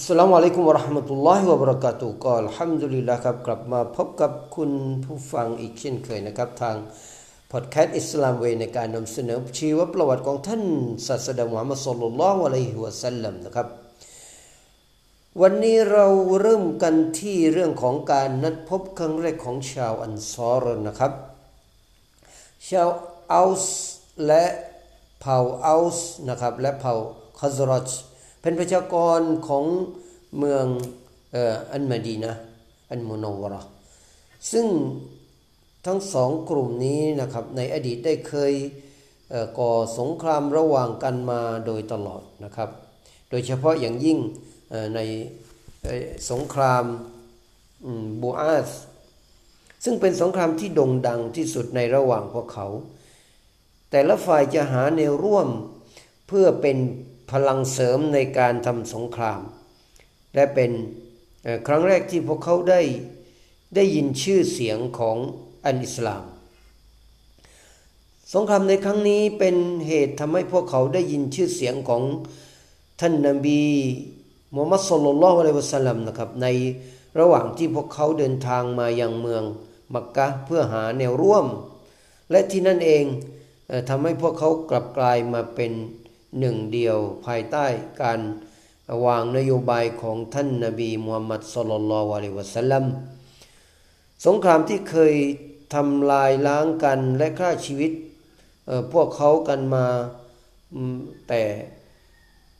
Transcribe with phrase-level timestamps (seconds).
[0.00, 4.72] อัสลามุอะลัยกุมวะราะห์มะตุลลอฮิวะบะเราะกาตุฮ์ก็อัลฮัมดุลิลลาห์ครับกลับมาพบกับคุณ
[5.04, 6.76] ผู้ฟังอีกเช่นเคยนะครับ ทาง
[7.52, 10.62] พอดแคสต์อิสลามเวในการนำเสนอชีวประวัติของท่าน
[11.06, 13.68] ศาสดามุฮัมมัดศ็อลลัลลอฮุอะลัยฮิวะสัลลัมนะครับ
[15.40, 16.06] วันนี้เรา
[16.40, 21.12] เริ่มกันที่เรื่องของการนัดพบครั้งแรกของชาวอันซอรนะครับ
[22.68, 23.80] ชาวเอาส์
[24.26, 24.44] และ
[25.20, 25.36] เผ่า
[25.66, 26.94] อัลส์นะครับและเผ่า
[27.40, 27.90] คอซรอช
[28.48, 29.64] เป็นประชากรของ
[30.38, 30.66] เมือง
[31.72, 32.34] อันมาดีนะ
[32.90, 33.62] อันมุนวระ
[34.52, 34.66] ซึ่ง
[35.86, 38.52] ทั้งสองกลุ่มนี้นะครับในอดีตได้เคย
[39.58, 42.70] ก่อสงครามระหว่างกันมาโดยตลอดนะครับ
[43.30, 44.18] โดยเฉพาะอย่างยิ่ง
[44.94, 45.00] ใน
[46.30, 46.84] สงคราม
[48.22, 48.70] บูอาส
[49.84, 52.66] ซึ่งเป็นสงครามที่โด่งดังที่สุดในระหว่างพวกเขา
[53.90, 55.48] แต่ละฝ่ายจะหาแนวร่วม
[56.28, 56.78] เพื่อเป็น
[57.30, 59.40] พลังเสริมในการทำสงคราม
[60.34, 60.70] และเป็น
[61.66, 62.80] ครั้งแรกที่พวกเขาได้
[63.74, 65.16] ได้ยินชื่อเสียงของ
[65.64, 66.24] อันอิสลาม
[68.34, 72.02] สงครามในครั้งนี้เป็นเหตุทำให้พวกเขาได้ยินชื่อเสียงของ
[73.00, 73.62] ท่านนบี
[74.54, 76.46] มูฮัมมัดสุลลัลลอฮุอะลัยวะสัลลัมนะครับใน
[77.18, 79.44] ระหว่างที่พวกเขาเดินทางมายังเมือง
[79.94, 81.46] มักกะเพื่อหาแนวร่วม
[82.30, 83.04] และที่นั่นเอง
[83.88, 85.72] ทำให้พวกเขากลับกลายมาเป็น
[86.38, 87.66] หนึ่งเดียวภายใต้
[88.02, 88.20] การ
[89.06, 92.84] วางนโยบายของท่านนาบีมูฮัมมัดสุลลัลลอฮุอะลัยวะสัลลัม
[94.26, 95.14] สงครามที่เคย
[95.74, 97.92] ทำลายล้างกันและฆ่าชีวิต
[98.92, 99.86] พวกเขากันมา
[101.28, 101.42] แต่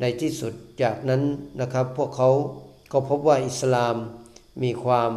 [0.00, 1.22] ในที่สุดจากนั้น
[1.60, 2.30] นะครับ พวกเขา
[2.92, 3.96] ก็พบว่าอิสลาม
[4.62, 5.12] มีความ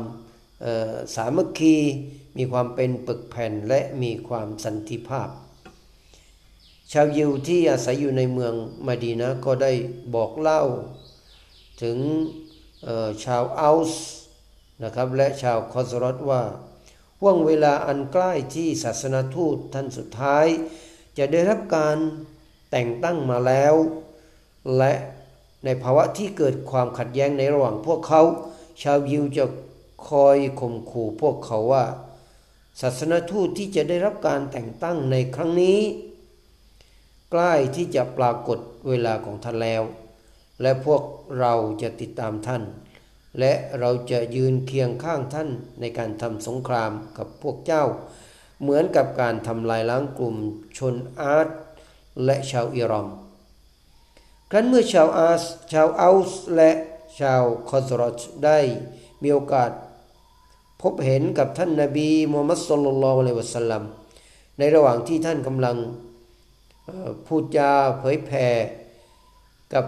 [1.16, 1.77] สามัคคี
[2.38, 5.30] มีความเป็นปึกแผ่นและมีความสันติภาพ
[6.94, 8.54] ชาวยิวที่อาศัยอยู่ในเมือง
[8.88, 9.72] มาดีนะก็ได้
[10.14, 10.62] บอกเล่า
[11.82, 11.98] ถึง
[13.23, 14.06] ชาวอัลส์
[14.84, 16.44] นะครับและชาวคอสรอตว่า
[17.22, 20.45] ห่วงเวลาอันใกล้ที่ศาสนาทูตท่านสุดท้าย
[21.17, 21.98] จะได้รับการ
[22.72, 23.76] แต่งตั้งมาแล้ว
[24.77, 24.94] และ
[25.66, 28.21] ในภาวะที่เกิดความขัดแย้งในระหว่างพวกเขา
[28.82, 29.45] ชาวยิวจะ
[30.08, 31.86] คอยข่มขู่พวกเขาว่า
[32.82, 35.80] ศาสนาทูตที่จะได้รับการแต่งตั้งในครั้งนี้
[37.32, 39.84] ใกล้ที่จะปรากฏเวลาของท่านแล้ว
[40.62, 41.04] และพวก
[41.40, 42.64] เราจะติดตามท่าน
[43.40, 47.84] และเราจะยืนเคียงข้างท่านในการทำสงครามกับพวกเจ้า
[48.62, 50.36] เหมือนกับการทำลายล้างกลุ่ม
[50.78, 51.50] ชนอาร์ต
[52.26, 53.08] และชาวอิรอม
[54.52, 56.72] ครั้นเมื่อชาวอาสชาวอัลส์และ
[57.20, 58.60] ชาวคอสรอชได้
[59.23, 59.72] มีโอกาส
[60.82, 63.84] พบเห็นกับท่านนาบีมูฮัมมัดสุลลัลลอฮุอะลัยวะสัลลัม
[64.58, 65.78] ในระหว่างที่ท่านกำลัง
[67.26, 68.48] พูดจาเผยแผ่
[69.73, 69.86] กับ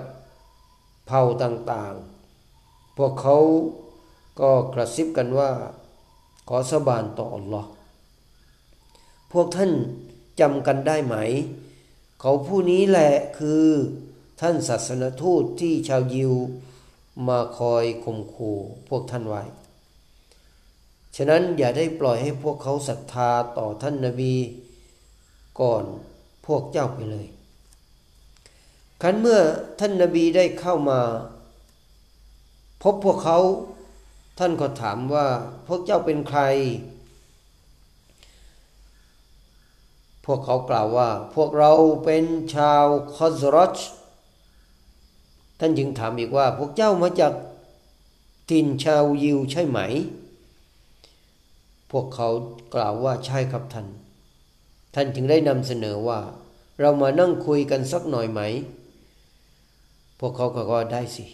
[1.07, 3.37] เผ่าต่างๆ พวกเขา
[4.39, 5.51] ก็กระซิบกันว่า
[6.47, 7.69] ขอสบานต่ออัลลอฮ์
[9.31, 9.71] พวกท่าน
[10.39, 11.15] จำกันได้ไหม
[12.19, 13.65] เขาผู้นี้แหละคือ
[14.41, 16.33] ท่านศาสนทูตที่ชาวยิว
[17.27, 18.57] มาคอยข่มขู่
[18.89, 19.43] พวกท่านไว้
[21.15, 24.35] ฉะนั้นอย่าได้ปล่อยให้พวกเขาศรัทธาต่อท่านนาบี
[25.61, 25.83] ก่อน
[26.45, 27.27] พวกเจ้าไปเลย
[29.01, 29.39] ครั้นเมื่อ
[29.79, 30.99] ท่านนาบีได้เข้ามา
[32.83, 33.39] พบพวกเขา
[34.39, 35.27] ท่านก็ถามว่า
[35.67, 36.41] พวกเจ้าเป็นใคร
[40.25, 41.71] พวกเขากล่าวว่า พวกเรา
[42.03, 42.25] เป็น
[42.55, 42.85] ชาว
[43.15, 43.77] คอสรอช
[45.59, 47.33] ท่านจึงถามอีกว่า พวกเจ้ามาจาก
[48.49, 49.79] ถิ่นชาวยิวใช่ไหม
[51.91, 52.27] พวกเขา
[52.75, 53.87] กล่าวว่าใช่ครับท่าน
[54.93, 56.19] ท่านจึงได้นำเสนอว่า
[56.79, 58.41] เรามานั่งคุยกันสักหน่อยไหม
[60.19, 61.25] พวกเขาก็ได้สิ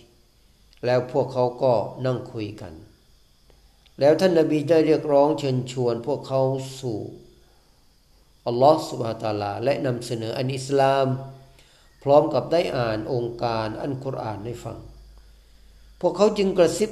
[0.85, 1.73] แล้วพวกเขาก็
[2.05, 2.73] นั่งคุยกัน
[3.99, 6.41] แล้วท่านนบีได้เรียกร้องเชิญชวนพวกเขา
[6.79, 6.99] สู่
[8.47, 11.07] อัลลอฮฺสุบฮาตาลา และนำเสนออันอิสลาม
[12.03, 14.77] พร้อมกับได้อ่านองค์การอันกุรอานให้ฟัง
[16.01, 16.91] พวกเขาจึงกระซิบ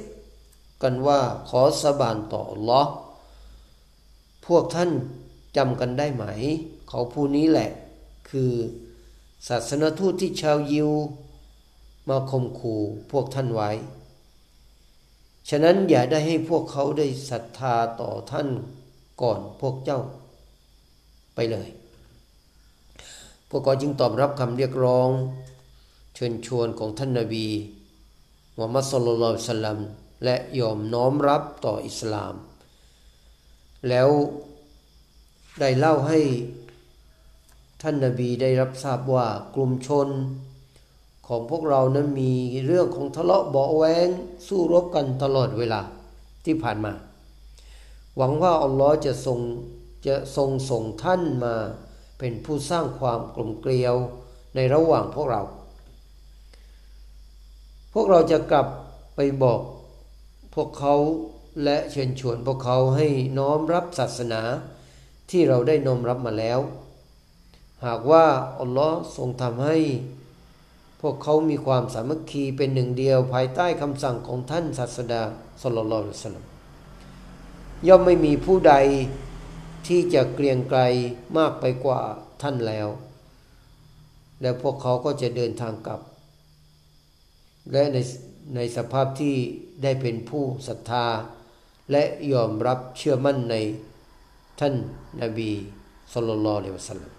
[0.82, 2.90] กันว่าขอสาบานต่ออัลลอฮ์
[4.46, 4.90] พวกท่าน
[5.56, 6.24] จำกันได้ไหม
[6.88, 7.70] เขาผู้นี้แหละ
[8.30, 8.52] คือ
[9.48, 10.90] ศาสนทูตที่ชาวยิว
[12.08, 13.70] มาข่มขู่พวกท่านไว้
[15.48, 18.48] ฉะนั้นอย่าได้ให้พวกเขาได้ศรัทธาต่อท่าน
[19.22, 20.00] ก่อนพวกเจ้า
[21.34, 21.68] ไปเลย
[23.48, 25.10] พวกเขาจึงตอบรับคำเรียกร้อง
[26.14, 27.48] เชิญชวนของท่านนาบี
[28.56, 29.78] มุฮัมมัดสุลลัลสลัม
[30.24, 32.34] และยอมน้อมรับต่ออิสลาม
[33.88, 34.08] แล้ว
[35.60, 36.20] ได้เล่าให้
[37.82, 40.08] ท่านนาบีได้รับทราบว่ากลุ่มชน
[41.26, 42.32] ของพวกเรานั้นมี
[42.66, 44.08] เรื่องของทะเลาะเบาแวง
[44.46, 45.80] สู้รบกันตลอดเวลา
[46.44, 46.92] ที่ผ่านมา
[48.16, 49.38] หวังว่าอัลลอฮ์จะทรง
[50.06, 51.54] จะทรงส่งท่านมา
[52.18, 53.94] เป็นผู้สร้างความกลมเกลียว
[54.54, 55.42] ในระหว่างพวกเรา
[57.92, 58.66] พวกเราจะกลับ
[59.16, 59.60] ไปบอก
[60.54, 60.94] พวกเขา
[61.64, 63.06] และเชิญชวนพวกเขาให้
[63.38, 64.42] น้อมรับศาสนา
[65.30, 66.58] ที่เราได้นมรับมาแล้ว
[67.86, 68.26] หากว่า
[68.60, 69.78] อัลลอฮ์ทรงทำให้
[71.00, 75.22] พวกเขามีความสามัคคีเป็นหนึ่งเดียวภายใต้คำสั่งของท่านศาสดา
[75.62, 75.92] สุลลล
[76.26, 76.44] สลัม
[77.88, 78.74] ย่อมไม่มีผู้ใด
[79.86, 80.80] ที่จะเกรียงไกร
[81.36, 82.00] มากไปกว่า
[82.42, 82.88] ท่านแล้ว
[84.42, 86.00] และพวกเขาก็จะเดินทางกลับ
[87.72, 87.98] และใน
[88.54, 89.34] ในสภาพที่
[89.82, 91.06] ได้เป็นผู้ศรัทธา
[91.90, 92.02] และ
[92.32, 93.56] ยอมรับเชื่อมั่นใน
[94.60, 94.74] ท่าน
[95.22, 95.50] นาบี
[96.12, 97.12] สุลต่านลวะสัลลัม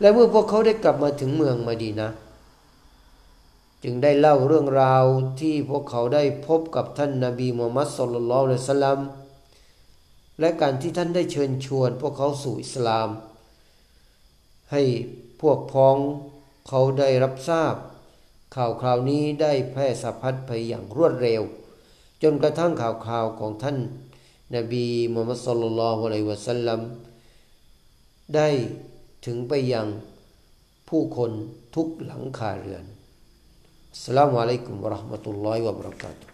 [0.00, 2.08] และเมื่อพวกเขาได้กลับมาถึงเมืองมาดีนะ
[3.82, 5.04] จึงได้เล่าเรื่องราว
[5.40, 8.98] ที่พวกเขาได้พบกับท่านนาบีมูฮัมมัดสุลลัลลวะสัลลัม
[10.40, 13.08] และการที่ท่านได้เชิญชวนพวกเขาสู่อิสลาม
[14.72, 14.82] ให้
[15.40, 15.96] พวกพ้อง
[16.68, 17.74] เขาได้รับทราบ
[18.56, 21.42] ข่าวคราวนี้ได้แพร่สะพัดไปอย่างรวดเร็ว
[22.22, 23.76] จนกระทั่งข่าวคราวของท่าน
[24.56, 26.80] นบีมุฮัมมัดสุลลัลฮุอะลัยวะสัลลัม
[28.34, 28.48] ได้
[29.24, 29.86] ถึงไปยัง
[30.88, 31.30] ผู้คน
[31.74, 32.84] ทุกหลังคาเรือน
[34.04, 36.33] สลามุอะลัยกุมวะราะห์มะตุลลอฮิวะบะเราะกาตุ